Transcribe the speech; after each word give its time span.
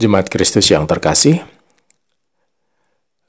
Jemaat 0.00 0.32
Kristus 0.32 0.64
yang 0.72 0.88
terkasih, 0.88 1.44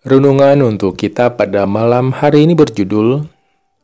renungan 0.08 0.64
untuk 0.64 0.96
kita 0.96 1.36
pada 1.36 1.68
malam 1.68 2.16
hari 2.16 2.48
ini 2.48 2.56
berjudul 2.56 3.28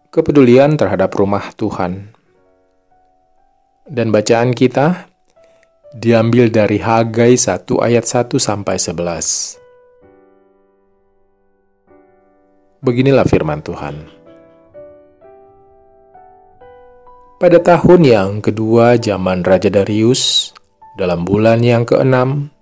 Kepedulian 0.07 0.79
terhadap 0.79 1.11
Rumah 1.11 1.51
Tuhan. 1.51 2.15
Dan 3.91 4.07
bacaan 4.15 4.55
kita 4.55 5.11
diambil 5.99 6.47
dari 6.47 6.79
Hagai 6.79 7.35
1 7.35 7.67
ayat 7.83 8.07
1 8.07 8.39
sampai 8.39 8.79
11. 8.79 9.59
Beginilah 12.87 13.27
firman 13.27 13.59
Tuhan. 13.67 13.99
Pada 17.35 17.59
tahun 17.59 18.07
yang 18.07 18.39
kedua 18.39 18.95
zaman 18.95 19.43
Raja 19.43 19.67
Darius, 19.67 20.55
dalam 20.95 21.27
bulan 21.27 21.59
yang 21.59 21.83
keenam, 21.83 22.55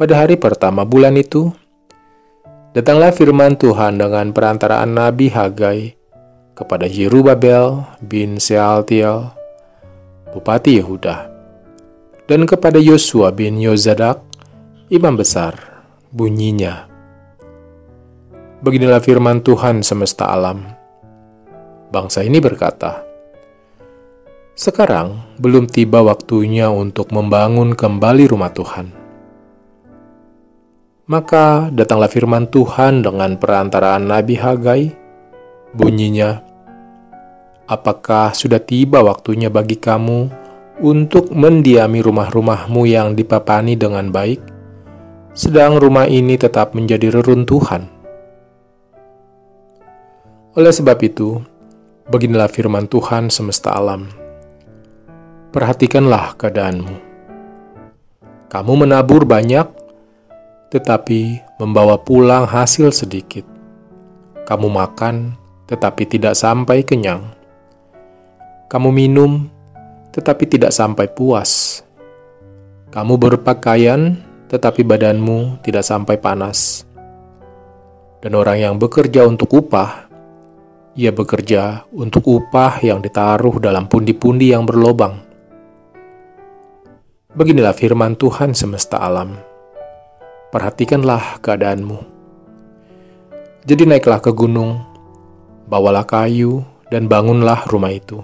pada 0.00 0.24
hari 0.24 0.40
pertama 0.40 0.88
bulan 0.88 1.12
itu, 1.20 1.52
datanglah 2.72 3.12
firman 3.12 3.52
Tuhan 3.60 4.00
dengan 4.00 4.32
perantaraan 4.32 4.96
Nabi 4.96 5.28
Hagai 5.28 5.92
kepada 6.56 6.88
Yerubabel 6.88 7.84
bin 8.00 8.40
Sealtiel, 8.40 9.28
Bupati 10.32 10.80
Yehuda, 10.80 11.28
dan 12.24 12.48
kepada 12.48 12.80
Yosua 12.80 13.28
bin 13.28 13.60
Yozadak, 13.60 14.24
Imam 14.88 15.20
Besar, 15.20 15.84
bunyinya. 16.08 16.88
Beginilah 18.64 19.04
firman 19.04 19.44
Tuhan 19.44 19.84
semesta 19.84 20.32
alam. 20.32 20.64
Bangsa 21.92 22.24
ini 22.24 22.40
berkata, 22.40 23.04
sekarang 24.56 25.36
belum 25.36 25.68
tiba 25.68 26.00
waktunya 26.00 26.72
untuk 26.72 27.12
membangun 27.12 27.76
kembali 27.76 28.32
rumah 28.32 28.48
Tuhan. 28.56 28.99
Maka 31.10 31.74
datanglah 31.74 32.06
firman 32.06 32.46
Tuhan 32.46 33.02
dengan 33.02 33.34
perantaraan 33.34 34.06
Nabi 34.06 34.38
Hagai, 34.38 34.82
bunyinya, 35.74 36.46
Apakah 37.66 38.34
sudah 38.34 38.58
tiba 38.62 39.02
waktunya 39.02 39.50
bagi 39.50 39.78
kamu 39.78 40.30
untuk 40.82 41.30
mendiami 41.34 42.02
rumah-rumahmu 42.02 42.82
yang 42.86 43.14
dipapani 43.18 43.74
dengan 43.74 44.10
baik, 44.10 44.38
sedang 45.34 45.78
rumah 45.78 46.06
ini 46.06 46.38
tetap 46.38 46.74
menjadi 46.78 47.14
reruntuhan? 47.14 47.86
Oleh 50.54 50.74
sebab 50.74 50.98
itu, 51.02 51.42
beginilah 52.10 52.50
firman 52.50 52.90
Tuhan 52.90 53.30
semesta 53.30 53.74
alam 53.74 54.20
perhatikanlah 55.50 56.38
keadaanmu. 56.38 56.96
Kamu 58.50 58.72
menabur 58.74 59.26
banyak, 59.26 59.66
tetapi 60.70 61.42
membawa 61.58 61.98
pulang 61.98 62.46
hasil 62.46 62.94
sedikit. 62.94 63.44
Kamu 64.46 64.70
makan, 64.70 65.34
tetapi 65.66 66.06
tidak 66.06 66.38
sampai 66.38 66.82
kenyang. 66.86 67.26
Kamu 68.70 68.90
minum, 68.94 69.50
tetapi 70.14 70.46
tidak 70.46 70.70
sampai 70.70 71.10
puas. 71.10 71.82
Kamu 72.90 73.18
berpakaian, 73.18 74.18
tetapi 74.50 74.82
badanmu 74.86 75.62
tidak 75.62 75.86
sampai 75.86 76.18
panas. 76.18 76.86
Dan 78.22 78.38
orang 78.38 78.58
yang 78.58 78.74
bekerja 78.78 79.26
untuk 79.26 79.50
upah, 79.54 80.10
ia 80.98 81.14
bekerja 81.14 81.86
untuk 81.94 82.26
upah 82.26 82.82
yang 82.82 82.98
ditaruh 82.98 83.62
dalam 83.62 83.86
pundi-pundi 83.86 84.50
yang 84.50 84.66
berlobang 84.66 85.30
Beginilah 87.30 87.70
firman 87.78 88.18
Tuhan 88.18 88.58
semesta 88.58 88.98
alam. 88.98 89.49
Perhatikanlah 90.50 91.38
keadaanmu. 91.38 91.98
Jadi 93.62 93.86
naiklah 93.86 94.18
ke 94.18 94.34
gunung, 94.34 94.82
bawalah 95.70 96.02
kayu, 96.02 96.66
dan 96.90 97.06
bangunlah 97.06 97.70
rumah 97.70 97.94
itu. 97.94 98.18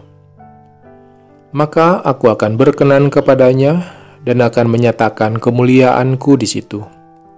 Maka 1.55 2.03
aku 2.03 2.27
akan 2.29 2.59
berkenan 2.59 3.09
kepadanya 3.15 3.97
dan 4.27 4.43
akan 4.43 4.67
menyatakan 4.67 5.39
kemuliaanku 5.39 6.35
di 6.35 6.51
situ. 6.51 6.83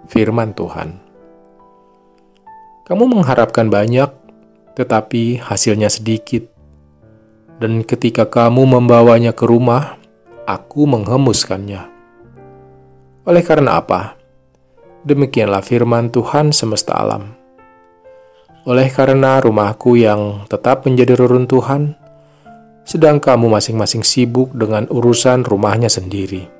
Firman 0.08 0.56
Tuhan. 0.56 0.96
Kamu 2.88 3.04
mengharapkan 3.12 3.68
banyak, 3.68 4.08
tetapi 4.72 5.44
hasilnya 5.44 5.92
sedikit. 5.92 6.48
Dan 7.60 7.84
ketika 7.84 8.24
kamu 8.24 8.64
membawanya 8.64 9.36
ke 9.36 9.44
rumah, 9.44 10.00
aku 10.48 10.88
menghemuskannya. 10.88 11.84
Oleh 13.28 13.44
karena 13.44 13.76
apa? 13.76 14.17
Demikianlah 15.06 15.62
firman 15.62 16.10
Tuhan 16.10 16.50
semesta 16.50 16.98
alam. 16.98 17.38
Oleh 18.66 18.90
karena 18.90 19.38
rumahku 19.38 19.94
yang 19.94 20.42
tetap 20.50 20.82
menjadi 20.84 21.14
reruntuhan, 21.14 21.94
sedang 22.82 23.22
kamu 23.22 23.46
masing-masing 23.46 24.02
sibuk 24.02 24.50
dengan 24.50 24.90
urusan 24.90 25.46
rumahnya 25.46 25.86
sendiri. 25.86 26.50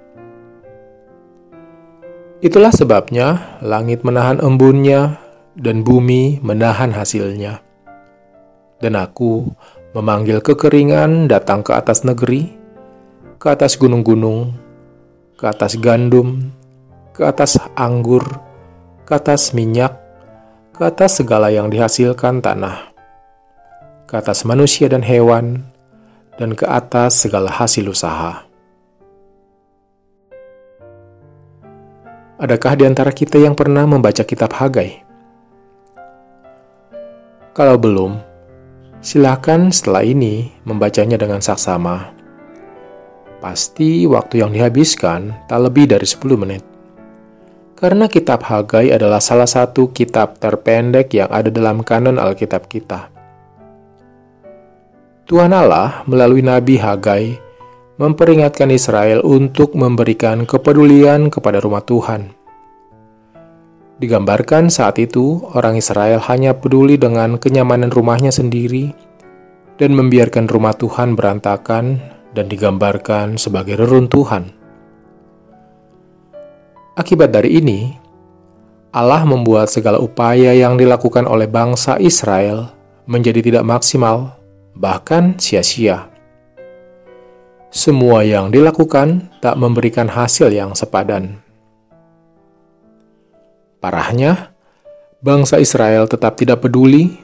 Itulah 2.39 2.71
sebabnya 2.71 3.59
langit 3.59 4.07
menahan 4.07 4.39
embunnya 4.39 5.19
dan 5.59 5.83
bumi 5.83 6.39
menahan 6.39 6.95
hasilnya. 6.95 7.59
Dan 8.79 8.95
aku 8.95 9.51
memanggil 9.99 10.39
kekeringan 10.39 11.27
datang 11.27 11.67
ke 11.67 11.75
atas 11.75 12.07
negeri, 12.07 12.47
ke 13.43 13.47
atas 13.51 13.75
gunung-gunung, 13.75 14.55
ke 15.35 15.45
atas 15.51 15.75
gandum, 15.83 16.55
ke 17.19 17.27
atas 17.27 17.59
anggur, 17.75 18.23
ke 19.03 19.11
atas 19.11 19.51
minyak, 19.51 19.91
ke 20.71 20.87
atas 20.87 21.19
segala 21.19 21.51
yang 21.51 21.67
dihasilkan 21.67 22.39
tanah, 22.39 22.95
ke 24.07 24.15
atas 24.15 24.47
manusia 24.47 24.87
dan 24.87 25.03
hewan, 25.03 25.67
dan 26.39 26.55
ke 26.55 26.63
atas 26.63 27.27
segala 27.27 27.51
hasil 27.51 27.91
usaha. 27.91 28.47
Adakah 32.39 32.79
di 32.79 32.87
antara 32.87 33.11
kita 33.11 33.35
yang 33.43 33.59
pernah 33.59 33.83
membaca 33.83 34.23
kitab 34.23 34.55
Hagai? 34.55 35.03
Kalau 37.51 37.75
belum, 37.75 38.15
silakan 39.03 39.75
setelah 39.75 40.07
ini 40.07 40.55
membacanya 40.63 41.19
dengan 41.19 41.43
saksama 41.43 42.15
Pasti 43.39 44.03
waktu 44.03 44.43
yang 44.43 44.51
dihabiskan 44.51 45.47
tak 45.47 45.63
lebih 45.63 45.87
dari 45.87 46.03
10 46.03 46.35
menit. 46.35 46.68
Karena 47.79 48.11
kitab 48.11 48.43
Hagai 48.43 48.91
adalah 48.91 49.23
salah 49.23 49.47
satu 49.47 49.95
kitab 49.95 50.43
terpendek 50.43 51.15
yang 51.15 51.31
ada 51.31 51.47
dalam 51.47 51.87
kanon 51.87 52.19
Alkitab 52.19 52.67
kita. 52.67 53.07
Tuhan 55.31 55.55
Allah 55.55 56.03
melalui 56.11 56.43
Nabi 56.43 56.75
Hagai 56.75 57.39
memperingatkan 58.03 58.75
Israel 58.75 59.23
untuk 59.23 59.79
memberikan 59.79 60.43
kepedulian 60.43 61.31
kepada 61.31 61.63
rumah 61.63 61.87
Tuhan. 61.87 62.35
Digambarkan 64.03 64.75
saat 64.75 64.99
itu, 64.99 65.47
orang 65.55 65.79
Israel 65.79 66.19
hanya 66.27 66.59
peduli 66.59 66.99
dengan 66.99 67.39
kenyamanan 67.39 67.95
rumahnya 67.95 68.35
sendiri 68.35 68.91
dan 69.79 69.95
membiarkan 69.95 70.51
rumah 70.51 70.75
Tuhan 70.75 71.15
berantakan 71.15 72.03
dan 72.35 72.47
digambarkan 72.51 73.39
sebagai 73.39 73.79
reruntuhan. 73.79 74.58
Akibat 76.99 77.31
dari 77.31 77.63
ini, 77.63 77.95
Allah 78.91 79.23
membuat 79.23 79.71
segala 79.71 80.03
upaya 80.03 80.51
yang 80.51 80.75
dilakukan 80.75 81.31
oleh 81.31 81.47
bangsa 81.47 81.95
Israel 82.03 82.75
menjadi 83.07 83.39
tidak 83.39 83.63
maksimal, 83.63 84.35
bahkan 84.75 85.39
sia-sia. 85.39 86.11
Semua 87.71 88.27
yang 88.27 88.51
dilakukan 88.51 89.31
tak 89.39 89.55
memberikan 89.55 90.11
hasil 90.11 90.51
yang 90.51 90.75
sepadan. 90.75 91.39
Parahnya, 93.79 94.51
bangsa 95.23 95.63
Israel 95.63 96.11
tetap 96.11 96.35
tidak 96.35 96.67
peduli, 96.67 97.15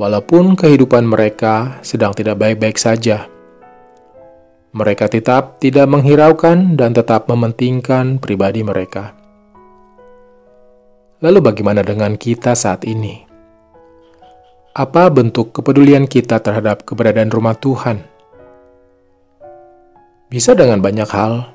walaupun 0.00 0.56
kehidupan 0.56 1.04
mereka 1.04 1.76
sedang 1.84 2.16
tidak 2.16 2.40
baik-baik 2.40 2.80
saja. 2.80 3.28
Mereka 4.72 5.12
tetap 5.12 5.60
tidak 5.60 5.90
menghiraukan 5.90 6.78
dan 6.78 6.94
tetap 6.96 7.26
mementingkan 7.26 8.22
pribadi 8.22 8.62
mereka. 8.62 9.19
Lalu, 11.20 11.52
bagaimana 11.52 11.84
dengan 11.84 12.16
kita 12.16 12.56
saat 12.56 12.88
ini? 12.88 13.28
Apa 14.72 15.12
bentuk 15.12 15.52
kepedulian 15.52 16.08
kita 16.08 16.40
terhadap 16.40 16.88
keberadaan 16.88 17.28
rumah 17.28 17.52
Tuhan? 17.60 18.00
Bisa 20.32 20.56
dengan 20.56 20.80
banyak 20.80 21.04
hal, 21.12 21.52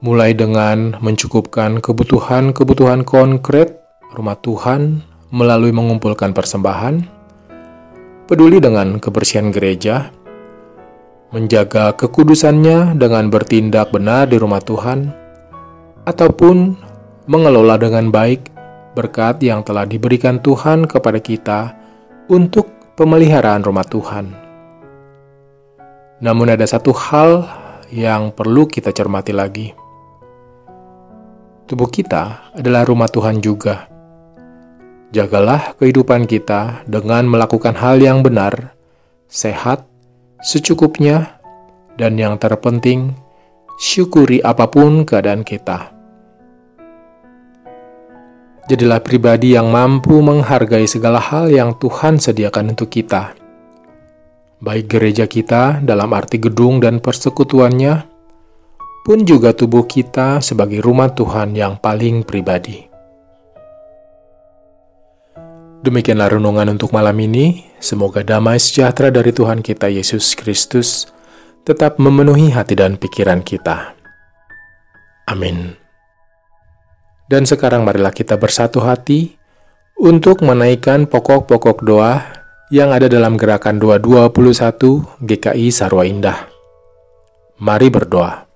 mulai 0.00 0.32
dengan 0.32 0.96
mencukupkan 0.96 1.84
kebutuhan-kebutuhan 1.84 3.04
konkret 3.04 3.84
rumah 4.16 4.40
Tuhan 4.40 5.04
melalui 5.28 5.76
mengumpulkan 5.76 6.32
persembahan, 6.32 7.04
peduli 8.24 8.64
dengan 8.64 8.96
kebersihan 8.96 9.52
gereja 9.52 10.08
menjaga 11.36 11.92
kekudusannya 12.00 12.96
dengan 12.96 13.28
bertindak 13.28 13.92
benar 13.92 14.24
di 14.30 14.40
rumah 14.40 14.62
Tuhan, 14.64 15.12
ataupun 16.08 16.80
mengelola 17.26 17.74
dengan 17.74 18.08
baik 18.14 18.53
berkat 18.94 19.42
yang 19.42 19.66
telah 19.66 19.84
diberikan 19.84 20.38
Tuhan 20.38 20.86
kepada 20.86 21.18
kita 21.18 21.60
untuk 22.30 22.94
pemeliharaan 22.94 23.66
rumah 23.66 23.84
Tuhan. 23.84 24.26
Namun, 26.22 26.46
ada 26.54 26.64
satu 26.64 26.94
hal 26.94 27.44
yang 27.92 28.32
perlu 28.32 28.64
kita 28.70 28.94
cermati 28.94 29.34
lagi. 29.34 29.68
Tubuh 31.64 31.90
kita 31.90 32.54
adalah 32.54 32.86
rumah 32.86 33.10
Tuhan 33.10 33.42
juga. 33.42 33.90
Jagalah 35.14 35.78
kehidupan 35.78 36.26
kita 36.26 36.82
dengan 36.90 37.30
melakukan 37.30 37.78
hal 37.78 38.02
yang 38.02 38.26
benar, 38.26 38.74
sehat, 39.30 39.86
secukupnya, 40.42 41.38
dan 41.94 42.18
yang 42.18 42.34
terpenting, 42.36 43.14
syukuri 43.78 44.42
apa 44.42 44.66
pun 44.66 45.06
keadaan 45.06 45.46
kita. 45.46 45.93
Jadilah 48.64 49.04
pribadi 49.04 49.52
yang 49.52 49.68
mampu 49.68 50.24
menghargai 50.24 50.88
segala 50.88 51.20
hal 51.20 51.52
yang 51.52 51.76
Tuhan 51.76 52.16
sediakan 52.16 52.72
untuk 52.72 52.88
kita. 52.88 53.36
Baik 54.64 54.88
gereja 54.88 55.28
kita 55.28 55.84
dalam 55.84 56.08
arti 56.16 56.40
gedung 56.40 56.80
dan 56.80 56.96
persekutuannya, 56.96 58.08
pun 59.04 59.28
juga 59.28 59.52
tubuh 59.52 59.84
kita 59.84 60.40
sebagai 60.40 60.80
rumah 60.80 61.12
Tuhan 61.12 61.52
yang 61.52 61.76
paling 61.76 62.24
pribadi. 62.24 62.88
Demikianlah 65.84 66.40
renungan 66.40 66.72
untuk 66.72 66.96
malam 66.96 67.12
ini. 67.20 67.68
Semoga 67.76 68.24
damai 68.24 68.56
sejahtera 68.56 69.12
dari 69.12 69.36
Tuhan 69.36 69.60
kita 69.60 69.92
Yesus 69.92 70.32
Kristus 70.32 71.04
tetap 71.68 72.00
memenuhi 72.00 72.48
hati 72.48 72.72
dan 72.72 72.96
pikiran 72.96 73.44
kita. 73.44 73.92
Amin. 75.28 75.83
Dan 77.24 77.48
sekarang 77.48 77.88
marilah 77.88 78.12
kita 78.12 78.36
bersatu 78.36 78.84
hati 78.84 79.36
untuk 79.96 80.44
menaikkan 80.44 81.08
pokok-pokok 81.08 81.78
doa 81.80 82.20
yang 82.68 82.92
ada 82.92 83.08
dalam 83.08 83.40
gerakan 83.40 83.80
221 83.80 85.24
GKI 85.24 85.66
Sarwa 85.72 86.04
Indah. 86.04 86.48
Mari 87.60 87.88
berdoa. 87.88 88.53